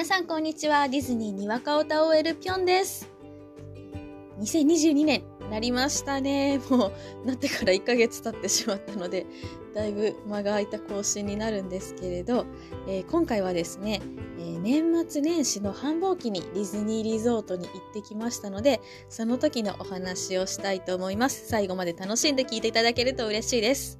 [0.00, 0.88] 皆さんこんにちは。
[0.88, 3.06] ディズニーにわかをた OL ぴょんです。
[4.38, 6.58] 2022年なりましたね。
[6.70, 6.90] も
[7.22, 9.26] うなってから1ヶ月経ってしまったので、
[9.74, 12.46] だいぶ間が空いた更新になるんですけれど、
[12.88, 14.00] えー、今回はですね、
[14.38, 18.80] えー、年末年始の繁忙期にディズニーリゾートに行ってきましたので、
[19.10, 21.46] その時のお話をしたいと思います。
[21.46, 23.98] 最後まで楽しんで聞いていただけると嬉しいです。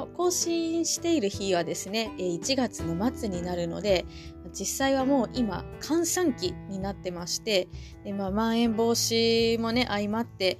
[0.00, 4.04] の更新している日はですね、1月の末になるので、
[4.52, 7.68] 実際はもう今、閑散期になってまして、
[8.04, 10.58] でまあ、まん延防止もね、相まって、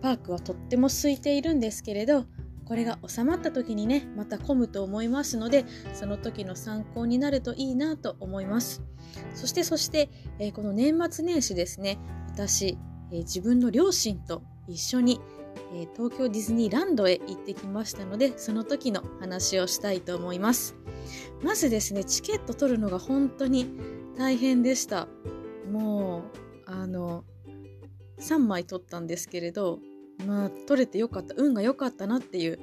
[0.00, 2.24] パークはとっても空いているんですけれど、
[2.64, 8.82] これが収まった時にね、また混むと思いますので、その時の参考になるといいなと思います。
[9.34, 10.10] そして、そして、
[10.54, 11.98] この年末年始ですね、
[12.28, 12.78] 私、
[13.10, 15.20] 自分の両親と一緒に
[15.74, 20.74] えー、東京ディズニーランドへ行ってきましたのでその時の話をしたいと思います。
[21.42, 23.70] まずですねチケット取るのが本当に
[24.16, 25.08] 大変でした。
[25.70, 27.24] もうあの
[28.18, 29.78] 3枚取ったんですけれど
[30.26, 32.58] まあ取れてよかった運が良かったなっていう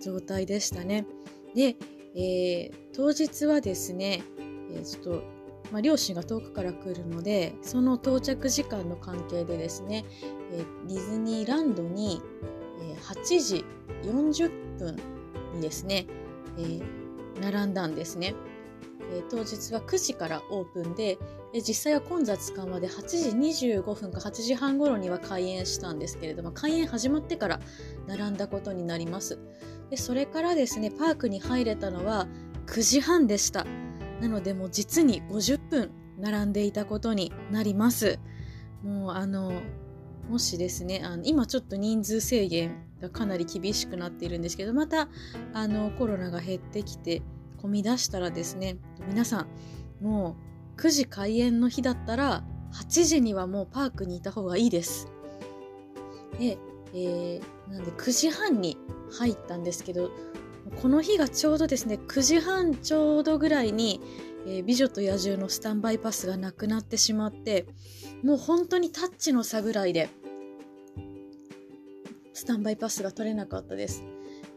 [0.00, 1.06] 状態でしたね。
[1.54, 1.76] で、
[2.14, 4.22] えー、当日はですね、
[4.72, 5.22] え、ちょっと
[5.72, 10.04] まあ、両親が遠くから来るのでその到着時間の関係でですね、
[10.52, 12.22] え、ディズニーランドに、
[12.82, 13.64] え、8時
[14.02, 14.96] 40分
[15.54, 16.06] にですね、
[16.58, 16.80] え、
[17.40, 18.34] 並んだんですね、
[19.12, 21.18] え当日は9時からオープンで、
[21.52, 27.60] え実際は混雑緩和で8時25分か8時半頃には開園したんですけれども開園始まってから
[28.06, 29.38] 並んだことになります。
[29.90, 32.26] でそれからですねパークに入れたのは
[32.66, 33.66] 9時半でした。
[34.20, 38.18] なのでもう実に50分並んでいたことになります。
[38.82, 39.52] もうあの
[40.28, 45.08] もしですねあの今ちょっと人数制限がかなり厳しくなっているんですけどまた
[45.52, 47.22] あのコロナが減ってきて
[47.58, 48.76] 混み出したらですね
[49.08, 49.46] 皆さ
[50.00, 50.36] んも
[50.76, 55.08] う9時開園の日だったら8時にはもうパークにいた方がいいです。
[56.38, 56.58] で、
[56.92, 58.76] えー、なんで9時半に
[59.18, 60.10] 入ったんですけど
[60.74, 64.00] この日がちょうどですね9時半ちょうどぐらいに、
[64.46, 67.66] えー、美女と野獣のスタンバイパスがなくなってしまって
[68.24, 70.08] もう本当にタッチの差ぐらいで
[72.32, 74.04] スタンバイパスが取れなかったです。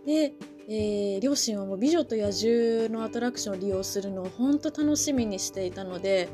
[0.06, 0.34] で、
[0.68, 6.30] えー、両親はもう美女と野獣のアトラクションを利用するのを本当楽しみにしていたので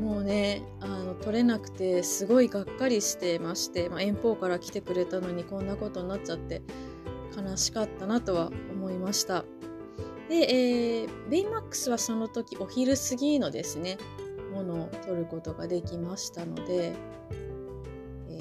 [0.00, 6.62] もうねあの取れなくてすごいがっかりしてまして、まあ、遠方から来てくれたのにこんなことになっちゃって
[7.36, 9.44] 悲しかったなとは思いました。
[10.28, 13.98] で、えー、ベイマックスはその時お昼過ぎのですね、
[14.52, 16.92] ものを取ることができましたので、
[18.28, 18.38] え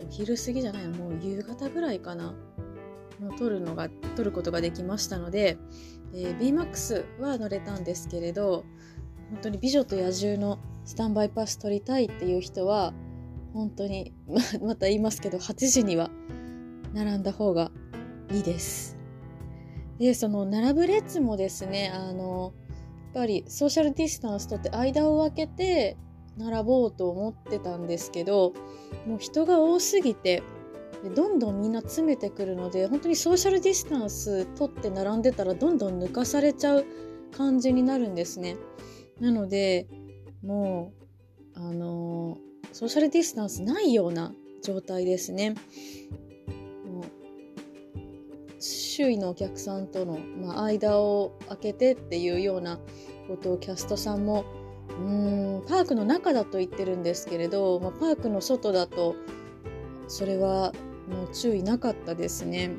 [0.00, 2.34] ー、お昼過ぎじゃないもう夕方ぐらいかな、
[3.20, 5.58] の取るのが、取ることができましたので、
[6.14, 8.64] えー、ベイマックスは乗れたんですけれど、
[9.30, 12.94] 本当に美女と野獣のスタンバイパス取りたいっていう人は、
[13.52, 16.10] 本当に、ままた言いますけど、8時には
[16.94, 17.70] 並んだ方が
[18.30, 18.96] いいです。
[19.98, 25.96] で、その並ぶ列もですね、あの、やっぱりソーシャルディスタンスとって間を空けて
[26.36, 28.52] 並ぼうと思ってたんですけど、
[29.06, 30.42] もう人が多すぎて、
[31.14, 36.86] どんどんみんな詰めてくるので、本当にソーシャルディスタンス取って並んでたらどんどん抜かされちゃう
[37.36, 38.56] 感じになるんですね。
[39.20, 39.88] なので、
[40.42, 40.98] もう、
[41.60, 42.38] あの
[42.72, 45.54] ソーシャルディスタンスないような状態ですね。
[48.98, 52.80] 周囲のお客さんとの、まあ、間を空けてっていうような
[53.28, 54.44] ことをキャストさんも
[54.88, 59.14] うんパークの中だと言ってるんですけれど、まあ、パークの外だと
[60.08, 60.72] それは
[61.08, 62.72] もう注意なかったですね。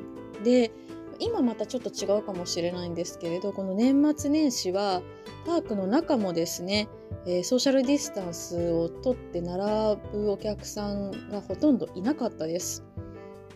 [0.44, 0.72] で
[1.20, 5.00] 今またちょっと違うかもしれないんですけれどこの年末年始は
[5.46, 6.88] パークの中もですね、
[7.24, 12.84] えー、ソーシャルディスタンスをとって並ぶお客さんがほとんどいなかったです。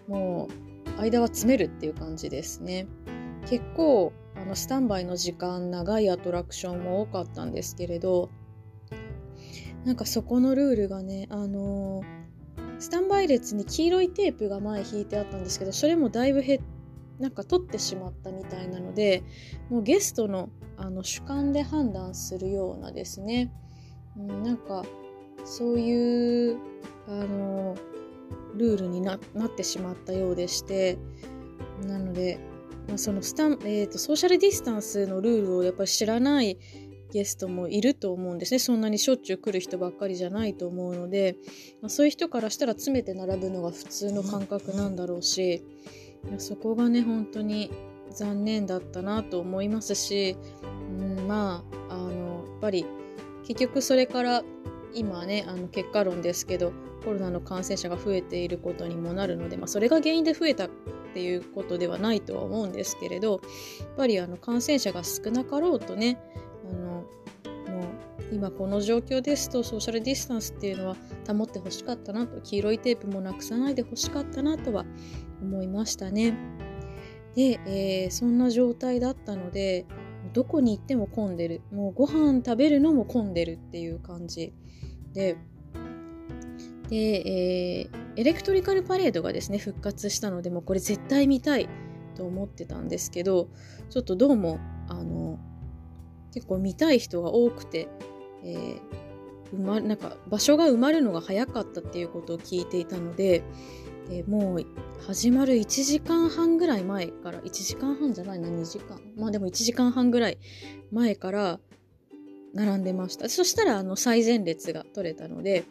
[0.08, 2.86] もう間は詰めるっていう感じですね。
[3.46, 8.30] 結構あのスタンバイの時間長いアトラクションも多かったんですけれど
[9.84, 16.60] なんかそこのルールがねあのー、スタンバイ列に黄色いテープが前引いてあったんですけどそれもだいぶ減
[17.20, 19.22] なんか取ってしまったみたいなので
[19.70, 23.52] もうゲストのあの主観で判断するようなですね、
[24.16, 24.84] うん、なんか
[25.44, 26.58] そういう
[27.06, 27.93] あのー
[28.54, 29.20] ルールになっ
[29.56, 30.98] てしまったようでして
[31.86, 32.38] なので、
[32.88, 36.58] まあ、そのスタン、えーと、ソーシャルディスタンスのルールをやっぱり知らない
[37.12, 38.58] ゲストもいると思うんですね。
[38.58, 41.36] そんなにしょっちゅう来る人ばっかりじゃないと思うので、
[41.80, 45.64] まあ、そういう人からしたら詰めて並ぶのが普通の感覚なんだろうし
[46.38, 47.70] そこがね本当に
[48.10, 52.84] 残念だったなと思いますし、うん、まああのやっぱり
[53.46, 54.42] 結局それから
[54.94, 56.72] 今ねあの結果論ですけど
[57.04, 60.68] コロナの感染者が増えていることにもなるので、まあ、それが原因で増えたっ
[61.12, 63.40] ていうことではないとは思うんですけれど
[63.80, 66.18] やっぱりあの感染者が少なかろうとね
[66.64, 67.04] あのも
[68.30, 70.96] う今この状況ですとソーシャルディスタンスっていうのは
[71.28, 74.84] 保ってほしかったなと黄色いテープもなくさないでほしかったなとは
[75.42, 76.34] 思いましたね。
[77.34, 79.86] で、えー、そんな状態だったので
[80.32, 84.52] どこに行っても混んでるもうご飯食べるのも混んでるっていう感じ
[85.14, 85.36] で
[86.88, 91.68] で、えー、エレクトリカルパレードがですね復活したのでもうこれ絶対見たい
[92.14, 93.48] と思ってたんですけど
[93.90, 95.38] ちょっとどうもあの
[96.32, 97.88] 結構見たい人が多くて、
[98.44, 103.42] えー、まなんか場所が埋まるのが早かったっていうことを聞いていたので
[104.08, 104.66] でもう
[105.06, 109.00] 始まる1時間半ぐらい前から1時間半じゃないな2時間。
[109.16, 110.38] まあでも1時間半ぐらい
[110.92, 111.60] 前から
[112.54, 115.64] 並んでましたそしたらあの最前列が取れたので、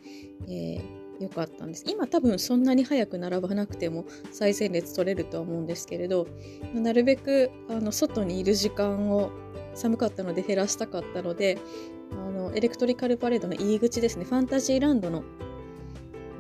[0.47, 6.27] えー、よかったんです今多分そんなに早く並ばなくても最前列取れるとは思うんですけれど
[6.73, 9.31] なるべくあの外にいる時間を
[9.73, 11.57] 寒かったので減らしたかったので
[12.11, 15.23] あのエレクトリカルパレードの入り口ですねファンタジーランドの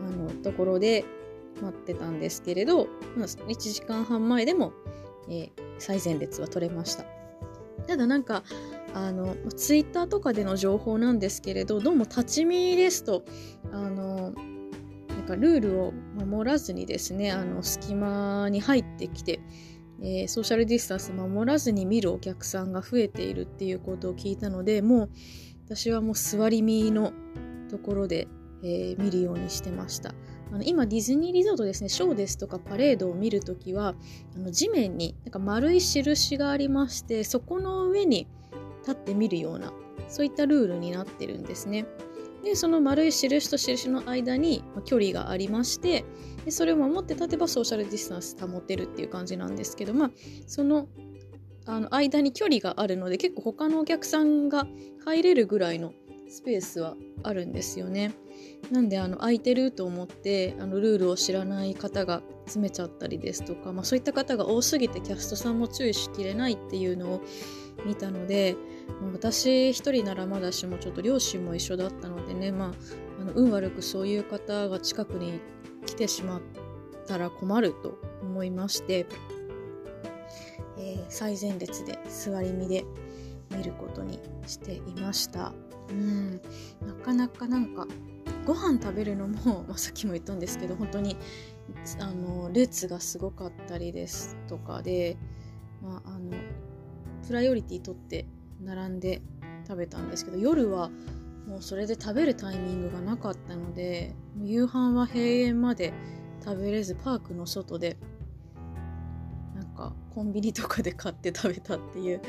[0.05, 1.05] あのところで
[1.61, 4.73] 待ってたんですけれど、まあ、1時間半前でも、
[5.29, 7.05] えー、最前列は取れました。
[7.87, 8.43] ただなんか
[8.93, 13.23] あのツイッターとかでの情報なんですけれどどうも立ち見ですと
[13.71, 14.33] あの
[15.09, 19.39] なんかルールを守らずにですねあの隙間に入ってきて、
[20.01, 25.09] えー、ソーシャルディスタンス守らずに見るお客さんが増えているっていうことを聞いたのでもう
[25.65, 27.13] 私はもう座り身の
[27.69, 28.27] ところで、
[28.63, 30.13] えー、見るようにしてました。
[30.51, 33.95] あの今ディズニーリゾートですねショーですとかパレードを見るときは
[34.35, 38.27] あの地面になんか丸い印がありましてそこの上に
[38.83, 39.73] 立ってみるような
[40.07, 41.85] そういったルールになってるんですね。
[42.43, 46.03] でその丸い印と印の間に距離がありまして
[46.43, 50.11] でそれを守って立てばソーシャルディスタンス保てるっていう感じなんですけどまあ
[50.45, 50.89] その
[51.65, 54.67] あの間に距離があるので結構他のお客さんが
[55.05, 55.93] 入れるぐらいの
[56.29, 58.13] スペースはあるんですよね。
[58.71, 67.21] なんであの空いてると思ってあのルールを知らない方が詰めちゃったりですとか、まあ、そういった方が多すぎてキャストさんも注意しきれないっていうのを
[67.85, 68.55] 見たので、
[69.01, 72.71] まあ、私一人ならまだしもちょっと両親も一緒だったのでね、まあ、
[73.21, 75.39] あの運悪くそういう方が近くに
[75.85, 76.41] 来てしまっ
[77.07, 79.05] たら困ると思いまして、
[80.77, 82.85] えー、最前列で座り身で
[83.55, 85.53] 見ることにしていました。
[85.89, 86.41] うん
[86.81, 87.85] なかなかなんか
[88.45, 91.17] ご飯食べるのも、 まあ、さっきも言ったんですけど本当に
[91.99, 95.17] あの列がすごかったりですとかで、
[95.81, 96.31] まあ、あの
[97.25, 98.25] プライオリティ取って
[98.61, 99.21] 並んで
[99.67, 100.91] 食べたんですけど夜は
[101.47, 105.93] もうそれで食べるタイミングがなかったので夕飯は閉園まで
[106.43, 107.97] 食べれずパークの外で
[109.55, 112.21] なんかコンビニとかで買って食べたっていう、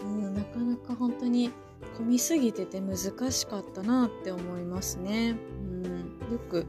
[0.00, 1.50] うん、なかなか本当に
[1.96, 2.96] 混みすぎてて難
[3.32, 5.36] しかったなって思いますね。
[5.60, 6.66] うん、よく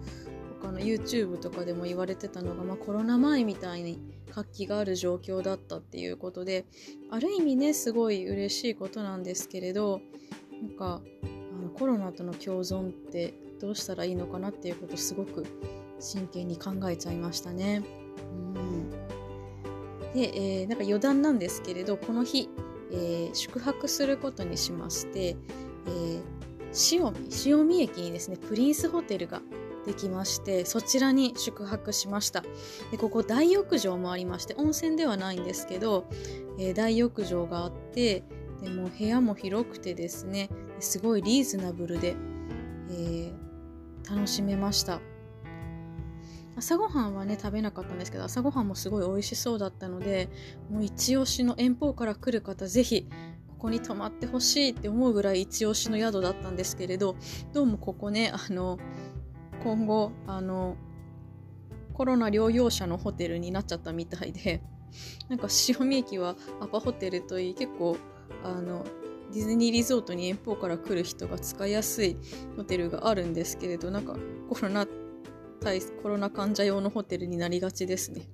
[0.61, 3.99] 他の YouTube とかでも言われてたのが、まあ、コロナ前みたいに
[4.31, 6.65] 活気がある状況だったっていうことで
[7.09, 10.01] ある意味ねすごい嬉しいことなんですけれど
[10.61, 15.45] なんかあのコロナとの共存ってどうしたらいいのかなっていうことすごく
[15.99, 17.83] 真剣に考えちゃいましたね。
[18.55, 18.89] うん
[20.13, 22.49] で、えー、なんか余談なんですけれどこの日
[22.95, 29.41] えー、宿泊することにしまして、えー、塩見塩見駅にですねプリンスホテルが
[29.85, 32.43] できましてそちらに宿泊しました。
[32.91, 36.09] でここ大浴場もありまして温泉ではないんですけど、
[36.57, 38.23] えー、大浴場があって
[38.61, 40.49] でも部屋も広くてですね
[40.79, 42.15] すごいリーズナブルで、
[42.89, 44.99] えー、楽しめました。
[46.57, 50.29] 朝ごはんはね食べなかったんですけど朝ごはんもすごい美味しそうだったので
[50.69, 53.07] もう一押しの遠方から来る方ぜひ
[53.49, 57.15] ここに泊まってほしいって思うぐらい一押しの宿だったんですけれど
[57.53, 58.77] どうもここねあの
[59.63, 60.77] 今後あの
[61.93, 64.61] コロナ療養者のホテルになっちゃったみたいで
[65.29, 67.97] なんか塩見駅はアパホテルといい結構
[68.43, 68.85] あの
[69.33, 72.17] ディズニーリゾートに遠方から来る人が使いやすい
[72.55, 74.15] ホテルがあるんですけれどなんか
[74.49, 74.85] コロナ
[75.65, 78.29] 対コロナ患者用のホテルになりがちですね。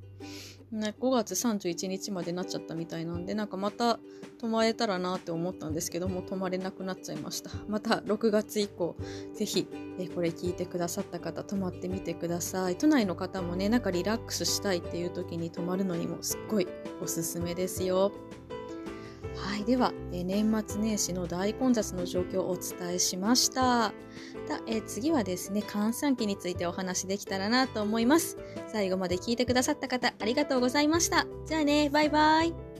[0.70, 4.00] ね5月31日までなっちゃったみたいなんでなんかまた
[4.40, 7.52] 泊まれたらなって思ったんですけども泊まれなくなっちゃいました。
[7.68, 8.98] また6月以降
[9.34, 12.78] ぜひえこれ聞いてくださった方泊まってみてください。
[12.78, 16.68] 都内の方もねなんかリラックスしたいっていう時に泊まるのにもすっごい
[17.02, 18.12] おすすめですよ。
[19.62, 23.94] はい、では、え年末年始の大混雑の状況をお伝えしました。
[24.50, 28.40] だえ次はですね、閑散期についてお話できたらなと思います。
[28.70, 31.28] 最後まで聞いてくださった方、ありがとうございました。
[31.46, 32.71] じゃあね、バイバイ。